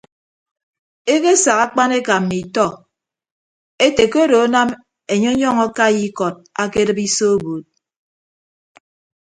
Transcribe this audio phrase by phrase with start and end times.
[1.13, 2.67] Ekesak akpaneka mmi itọ
[3.85, 4.69] ete ke odo anam
[5.11, 7.65] enye ọnyọñ akai ikọd akedịp iso obuud.